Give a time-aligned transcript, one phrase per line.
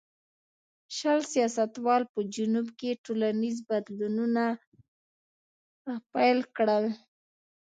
[0.97, 4.43] شل سیاستوالو په جنوب کې ټولنیز بدلونونه
[6.13, 6.85] پیل کړل.